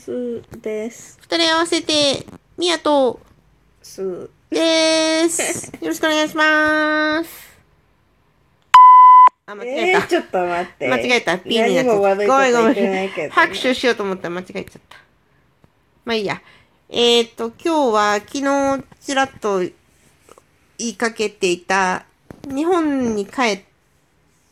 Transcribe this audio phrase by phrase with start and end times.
[0.00, 1.18] すです。
[1.20, 2.24] 二人合わせて、
[2.56, 3.20] みやと、
[3.82, 4.30] す。
[4.48, 5.70] でーす。
[5.78, 7.30] よろしくお願いします。
[9.44, 9.98] あ、間違えた。
[9.98, 10.88] えー、ちょっと待って。
[10.88, 11.38] 間違えた。
[11.38, 12.00] ピーになっちゃった。
[12.00, 13.30] ごめんごめん。
[13.30, 14.96] 拍手しようと思ったら間違えちゃった。
[16.06, 16.40] まあいいや。
[16.88, 19.72] えっ、と、今日は昨日ちらっと言
[20.78, 22.06] いかけていた
[22.48, 23.62] 日本に帰っ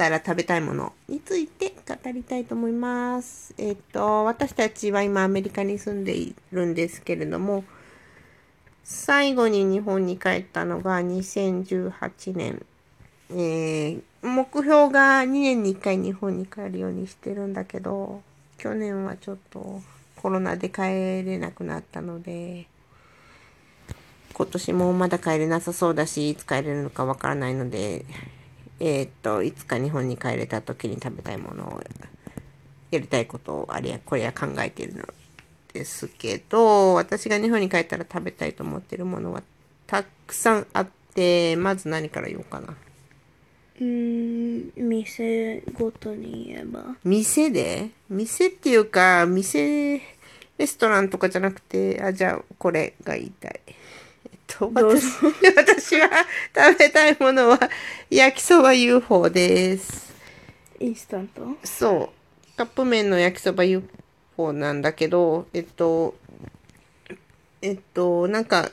[0.00, 3.52] たら食べたいものについて語りたいと思います。
[3.58, 7.64] えっ、と、私たちは今アメリカに住んでいるんですけれども、
[8.82, 12.64] 最後に日本に帰ったのが2018年。
[13.30, 18.20] えー目標が2年に1回日本に帰るようにしてるんだけど、
[18.58, 19.80] 去年はちょっと
[20.16, 22.66] コロナで帰れなくなったので、
[24.34, 28.04] 今年もまだ帰れなさそうだし、いつ帰れるのかわからないので、
[28.80, 31.82] えーっと、いつか日本に帰れた時に食べたいものを、
[32.90, 35.04] やりたいことをあれやこれや考えているの
[35.72, 39.42] ですけど、私が日本に帰ったら食べたいと思ってるものは
[39.86, 42.74] たくさんあって、まず何から言おうかな。
[43.80, 46.96] うーん、店ごとに言えば。
[47.04, 47.90] 店で？
[48.08, 50.00] 店っていうか、店、
[50.58, 53.60] レストランとかじゃなくて、あ、じゃあ、これが言いたい。
[54.60, 55.08] えっと、どうぞ
[55.54, 56.10] 私、 私は
[56.54, 57.58] 食べたいものは、
[58.10, 60.12] 焼きそば UFO です。
[60.78, 61.56] インスタント？
[61.64, 62.56] そう。
[62.58, 66.14] カップ麺の焼きそば UFO なんだけど、えっと、
[67.62, 68.70] えっと、なんか、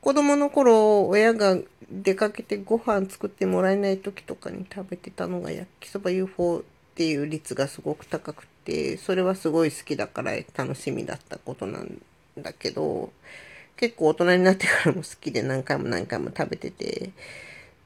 [0.00, 1.56] 子供の頃、親が
[1.88, 6.62] 出かけてご飯作ってもらえない時とかに食べてたのが焼きそば UFO っ
[6.96, 12.02] ていう率がすごく高くて、それはすごい好きだから楽しみだったことなん
[12.36, 13.12] だけど、
[13.80, 17.12] 結構大人になってからも好きで何回も何回も食べてて、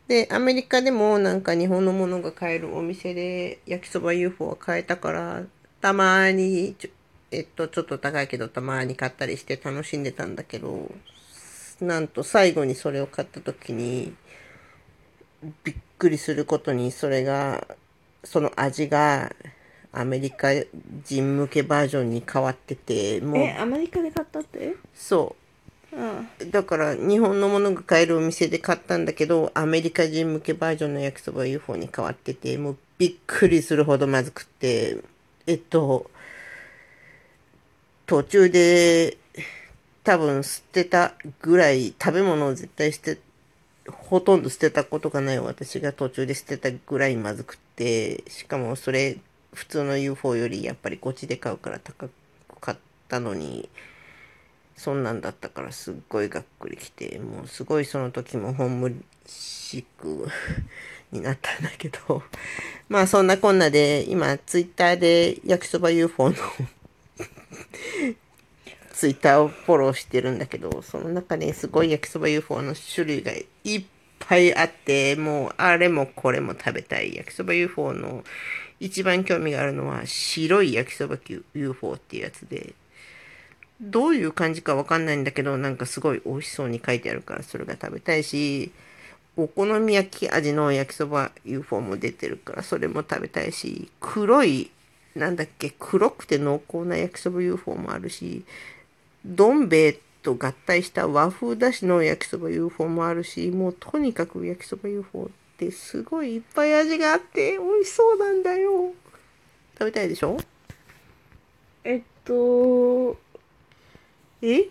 [0.09, 5.42] で、アメリカでもなんか日本のものが買えるお店で焼きそば UFO は買えたから、
[5.80, 6.91] たまにちょ、
[7.30, 10.91] えっと、ちょっと高いけどたまに買ったりして楽しんでたんだけど、
[11.80, 14.14] なんと最後にそれを買った時に、
[15.63, 17.67] びっくりすることにそれが、
[18.24, 19.33] その味が
[19.92, 20.48] アメリカ
[21.05, 24.74] 人向けバージョンに変わってて、もう、え、アメリカで買ったって？
[24.92, 25.44] そう、
[25.97, 34.99] あだから日本のものが買えるお店で買ったんだけどアメリカ人向けバージョンの焼きそば UFO に変わっててもうびっくりするほどまずくって
[35.47, 36.11] えっと
[38.07, 39.19] 途中で
[40.03, 43.19] 多分捨てたぐらい食べ物を絶対捨て
[43.91, 49.19] ほとんど捨てたことがない私が途中で捨てたぐらいまずくってしかもそれ
[49.53, 52.13] 普通の UFO よりやっぱりこっちで買うから高く
[52.61, 52.79] 買っ
[53.09, 53.69] たのに
[54.77, 60.29] そんなんだったからすっごいがっくりきて、もうすごいその時もホームシック
[61.12, 62.23] になったんだけど、
[62.89, 66.36] まあそんなこんなで今ツイッターで焼きそば UFO の
[68.92, 73.33] ツイッターをフォローしてるんだけど、その中にすごい焼きそば UFO の種類が
[73.64, 73.84] いっ
[74.18, 77.14] ぱいあって、もうあれもこれも食べたい。
[77.14, 78.24] 焼きそば UFO の
[78.80, 81.18] 一番興味があるのは白い焼きそば
[81.55, 82.74] UFO っていうやつで、
[83.80, 88.73] どういう感じかわかんないんだけど、なんかすごい美味しそうに書いてあるからそれが食べたいし、
[89.36, 94.70] お好み焼き味の焼きそば UFO も出てるからそれも食べたいし、黒い、
[95.17, 98.45] なんだっけ、黒くて濃厚な焼きそば UFO もあるし、
[99.24, 108.92] どん兵衛と合体した和風だしの焼きそば UFO もあるし、もうとにかく焼きそば UFO ってすごいいっぱい味があって美味しそうなんだよ。
[109.79, 110.36] 食べたいでしょ？
[111.83, 113.17] えっと、
[114.53, 114.69] え？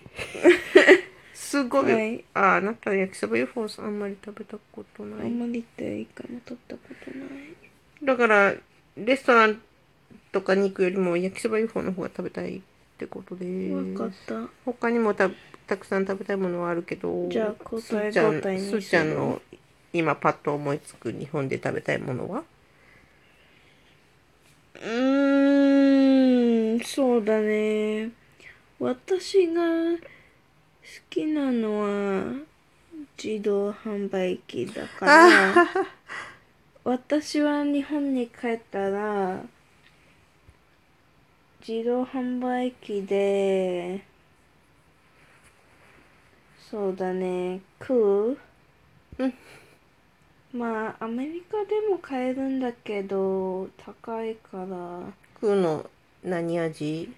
[1.34, 1.92] すごい。
[1.94, 5.28] はいあ、あなた焼きそば UFO あんまり食べたことない？
[5.28, 7.30] あんまりって一回も取ったことない。
[8.04, 8.54] だから、
[8.98, 9.62] レストラン
[10.32, 12.62] とかに行くよりも焼きそば UFO の方が食べたいっ
[12.98, 14.50] てことでわかった。
[14.66, 15.30] 他にもた
[15.68, 19.42] たくさん食べたいものはあるけど、じゃあ答えすーちゃん答えにすーちゃんの
[19.94, 22.44] 今パッと思いつく日本で食べたいものは？
[24.76, 28.12] うーん、そうだね。
[28.84, 29.98] 私が好
[31.10, 32.34] きなのは
[33.22, 35.54] 自動販売機だから、
[36.84, 39.42] 私は日本に帰ったら
[41.66, 44.04] 自動販売機で、
[46.70, 48.38] そうだね、 Qoo？
[49.20, 49.34] うん。
[50.52, 55.14] まあ、アメリカでも買えるんだけど、高いから。
[55.36, 55.90] Qooの
[56.22, 57.10] 何味？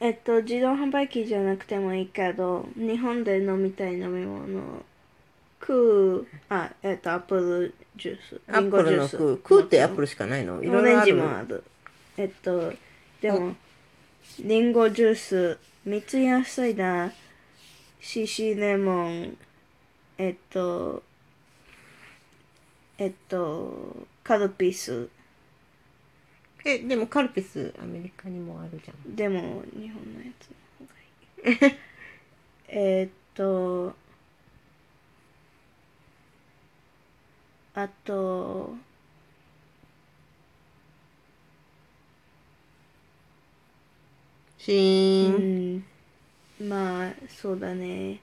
[0.00, 4.84] えっと、自動販売機じゃなくてもいいけど、日本で飲みたい飲み物。
[5.60, 8.40] 食う、あ、えっと、アップルジュース。
[8.48, 10.62] アップルの Qoo。Qooってアップルしかないの？
[10.62, 11.64] いオレンジもある。
[12.16, 12.72] えっと、
[13.20, 13.56] でも、
[14.40, 17.12] リンゴジュース、三ツ矢サイダー、
[18.00, 19.36] シシレモン、
[20.18, 21.02] えっと、
[22.98, 25.08] えっと、カルピス。
[26.64, 29.14] え、でもカルピスアメリカにもあるじゃん。
[29.16, 31.78] でも、日本のやつの方がいい。
[32.68, 33.94] えっと、
[37.74, 38.74] あと、
[44.58, 45.84] シーン。
[46.60, 48.20] うん、まあそうだね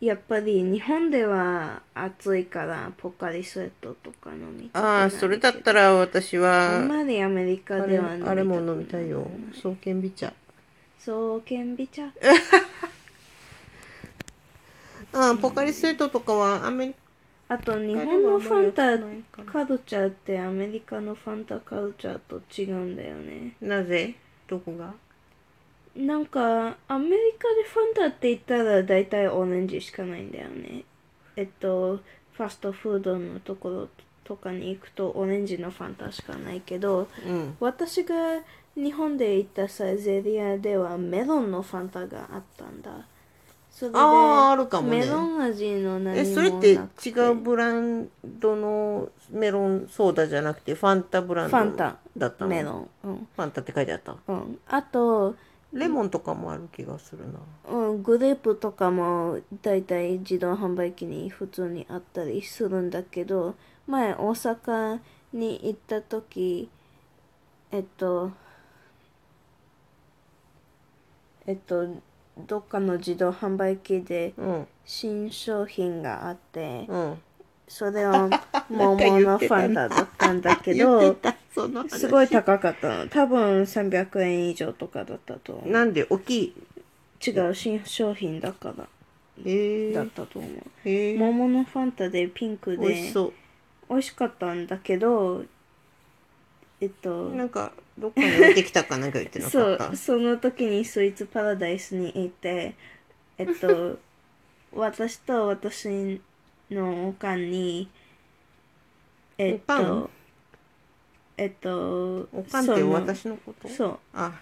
[0.00, 9.26] やっぱり日本では暑いからポカリスエットとか飲みたくああ、それだったらら私あんは、まりアメリカあれではあれも飲みたいよ。
[9.52, 10.32] 双剣美茶。
[10.98, 12.04] そうけんび茶
[15.12, 16.94] ああ、ポカリスエットとかはアメリ
[17.48, 18.98] あと日本のファンタ
[19.44, 23.54] カルチャーってアメリカのファンタカルチャーと違うんだよね。
[23.60, 24.16] なぜ？
[24.48, 24.92] どこが？
[25.96, 30.84] なんかアメリカでファンタって言ったら大体オレンジしかないんだよね。
[31.36, 32.00] えっと
[32.32, 33.88] ファストフードのところ
[34.24, 37.56] とかに行くとオレンジのファンタしかないけどうん。
[37.60, 38.14] 私が
[38.74, 43.06] 日本で行ったサイゼリアではメロンのファンタがあったんだ。
[43.70, 45.00] それであーあるかもね。
[45.00, 46.78] メロン味の何もなえ、それって違
[47.30, 51.96] うブランドのメロンソーダじゃなくて、ファンタブランドファンタ。
[52.16, 52.88] だったのメロン。
[53.04, 54.16] うん、ファンタって書いてあった？
[54.28, 55.36] うん、あと
[55.72, 57.40] レモンとかもある気がするな。
[57.70, 63.54] うん、グレープとかもだいたい自動販売機に普通にあったりするんだけど
[63.86, 65.00] 前大阪
[65.32, 66.70] に行った時
[67.72, 68.30] えっと
[71.46, 71.86] えっと
[72.46, 74.68] どっかの自動販売機でうん。
[74.84, 77.22] 新商品があってうん。
[77.68, 78.28] それは
[78.70, 81.98] 桃のファンタだったんだけ 言どってた、その話。
[82.00, 83.04] すごい高かった。
[83.04, 85.70] の多分300円以上とかだったと思う。
[85.70, 86.06] なんで？
[86.10, 86.54] 大きい？
[87.26, 88.86] 違う新商品だから。
[89.44, 89.92] へえ。
[89.92, 90.52] だったと思う。
[90.88, 91.18] へえ。
[91.18, 93.32] 桃のファンタでピンクで美味しそ
[93.88, 95.44] 美味しかったんだけど
[96.80, 99.88] えっとうなんかどっかに置いてきたかなんか言ってなそかった。
[99.90, 102.74] うその時にスイーツパラダイスに行って
[103.38, 103.98] えっと
[104.74, 106.20] 私と私
[106.70, 107.88] のおかんに
[109.38, 110.10] えっと
[111.38, 113.68] えっとおかんって私のこと？
[113.68, 113.98] そう。
[114.14, 114.32] あ。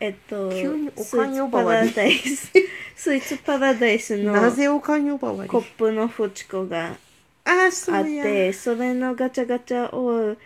[0.00, 2.50] えっと急におスイかんパばわりラダイス。
[2.96, 5.50] スイーツパラダイスのなぜおかん呼ばわり？
[5.50, 6.96] コップのフチコが
[7.44, 7.70] あっ
[8.02, 10.36] てそれのガチャガチャを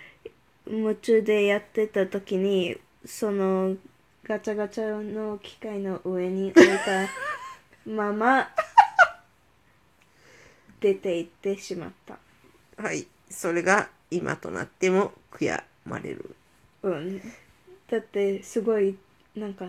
[0.67, 3.77] 夢中でやってた時にその
[4.25, 7.09] ガチャガチャの機械の上に置いた
[7.87, 8.49] まま
[10.81, 12.19] 出て行ってしまった。
[12.83, 13.07] はい。
[13.31, 16.35] それが今となっても悔やまれる。
[16.83, 17.21] うん。
[17.91, 18.97] だってすごい
[19.37, 19.67] なんか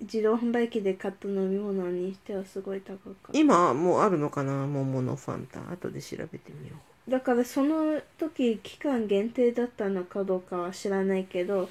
[0.00, 3.38] 自動販売機で買った飲み物にしてはすごい高かった。
[3.38, 4.66] 今はもうあるのかな？
[4.66, 5.60] 桃のファンタ。
[5.70, 6.76] 後で調べてみよ
[7.08, 11.68] だからその時期間限定だったのかどうかは知らないけど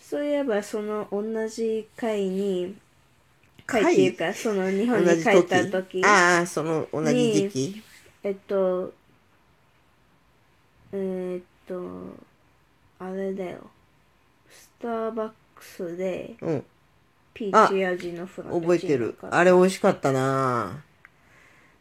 [0.00, 2.76] そういえばその同じ回に
[3.66, 7.82] 回っていうかその日う本に帰った時ああその同じ時期。
[8.22, 8.92] えっと
[10.92, 12.27] えーっと
[12.98, 13.58] あれだよ。
[14.50, 16.64] スターバックスでうん。
[17.34, 19.16] ピーチ味のフラ覚えてる。
[19.30, 20.82] あれ美味しかったな。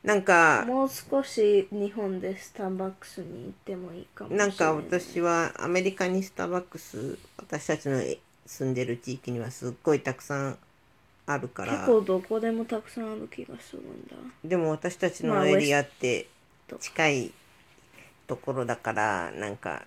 [0.04, 8.02] なんかもう少し日本でスターバックスに行ってもいいかもしれなないんか私はアメリカにスターバックス私たちの
[8.46, 10.58] 住んでる地域にはすっごいたくさん
[11.26, 11.74] あるから。
[11.74, 14.16] 結構どこでもたくさんある気がするんだ。
[14.46, 16.28] でも私たちまあのエリアって
[16.70, 16.78] ウェスト。
[16.78, 17.32] 近い
[18.28, 19.84] ところだからなんか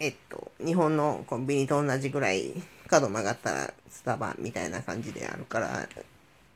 [0.00, 2.52] えっと日本のコンビニと同じぐらい
[2.88, 5.88] 角曲がったらスタバみたいな感じであるから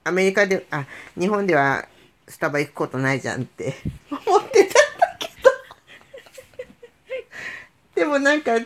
[0.05, 0.87] アメリカであ
[1.19, 1.87] 日本では
[2.29, 3.75] スタバ行くことないじゃんって
[4.11, 5.33] 思ってたんだけど。
[7.95, 8.59] でもなんか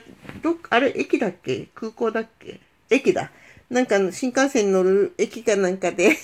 [0.42, 1.66] どっあれ駅だっけ？
[1.74, 2.60] 空港だっけ？
[2.90, 3.30] 駅だ。
[3.70, 6.16] なんか新幹線に乗る駅かなんかで。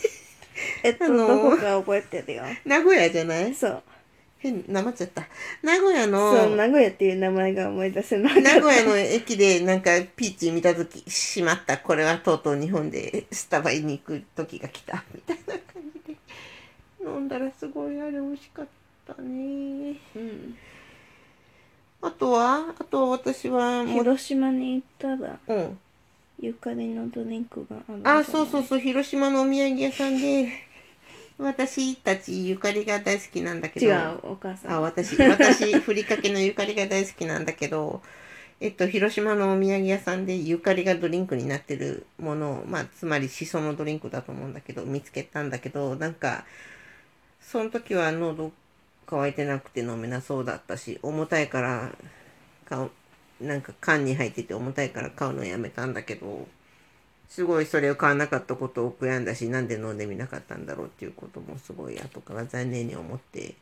[0.84, 1.28] えっと、あのー。
[1.28, 2.44] どこか覚えてるよ。
[2.64, 3.54] 名古屋じゃない？
[3.54, 3.82] そう。
[4.42, 5.22] 変なまっちゃった。
[5.62, 8.54] 名古屋のそう、名古屋っていう名前が思い出せなかった。
[8.56, 11.78] 名古屋の駅でなんかピーチ見た時しまった。
[11.78, 15.04] これはとうとう日本でスタバに行く時が来た。
[15.14, 15.60] みたいな感
[15.94, 16.18] じで。
[17.00, 18.66] 飲んだらすごいあれ美味しかっ
[19.06, 19.96] たね。
[20.16, 20.56] うん。
[22.02, 22.74] あとは？
[22.76, 25.78] あと私は広島に行ったら、うん。
[26.40, 28.80] ゆかりのドリンクがあるあそうそうそう。
[28.80, 30.48] 広島のお土産屋さんで
[31.38, 33.86] 私たちゆかりが大好きなんだけど。
[33.86, 34.72] 違う、お母さん。
[34.72, 38.02] あ私私ふりかけのゆかりが大好きなんだけど。
[38.62, 46.44] えっと、広島のお土産屋さんでゆかりがドリンクになってるものを、まあ、つまりしそのドリンクだと思うんだけど、見つけたんだけど、なんか、
[47.40, 48.52] その時は喉
[49.04, 51.90] 乾いてなくて飲めなそうだったし、重たいから、
[52.64, 52.90] 買う、
[53.44, 56.46] なんか缶に入ってて重たいから買うのやめたんだけど、
[57.32, 63.54] すごいそれを買わなかったことを悔やんだし、なんで飲んでみなかったんだろうっていうこともすごい後から残念に思って、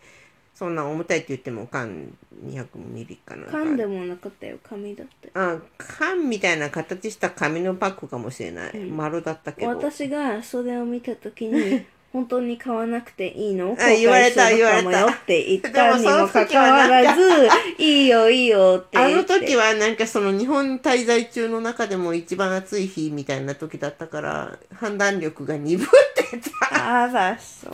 [0.57, 2.09] そんな重たいって言っても缶
[2.45, 3.47] 200ミリかな。
[3.47, 8.77] 缶でもなかったよ紙だってあ、缶みたいな形した紙のパックかもしれない。
[8.77, 9.69] うん丸だったけど。
[9.69, 13.77] 私がそれを見た時に 本当に買わなくていいの？
[13.79, 15.07] あ言われた後悔するかもよ？
[15.07, 17.49] って言ったにもかかわらず
[17.79, 26.41] いいよいいよってあ言っての時はなんかその日本滞在中の中でも一番暑い日みたいな時だったから判断力が鈍って
[26.71, 27.05] た。
[27.05, 27.71] あらそ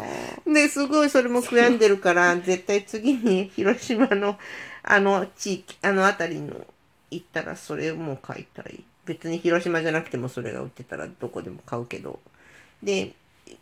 [0.46, 4.36] うで、すごいそれも悔やんでるから、絶対次に広島の
[4.82, 6.54] あの地域、あの辺りの
[7.10, 8.84] 行ったらそれも買いたい。
[9.04, 12.18] 別に広島じゃなくてもそれが売ってたらどこでも買うけど。
[12.82, 13.12] で、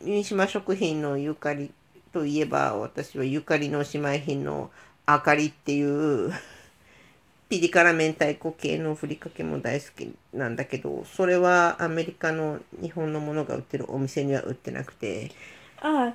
[0.01, 1.73] 三島食品のゆかり
[2.13, 4.71] といえば、私はゆかりの姉妹品の
[5.07, 6.33] あかりっていう、
[7.49, 15.31] ピリ辛明太子系のふりかけも大好きなんだけど、それはアメリカの日本のものが売ってるお店には売ってなくて、
[15.81, 16.15] あ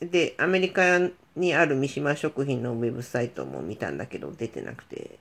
[0.00, 0.98] で、アメリカ
[1.36, 5.18] にある三島食品のウェブサイトも見たんだけど、出てなくて、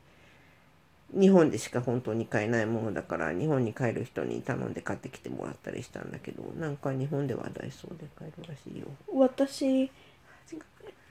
[1.13, 8.88] 日本でしか本当に買えないものだから、日本に帰る人に頼んで買ってきてもらったりしたんだけど、なんか日本ではダイソーで買えるらしいよ。
[9.13, 9.91] 私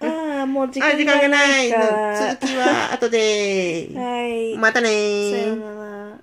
[0.00, 1.70] ああもう時あ、間時間ががなないい。
[1.70, 3.88] から続きは後で。
[3.94, 4.88] はいまたね
[5.30, 5.56] さよ。
[5.56, 5.74] な
[6.12, 6.21] ら